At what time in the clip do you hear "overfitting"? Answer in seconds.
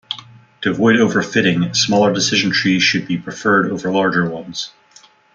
0.95-1.75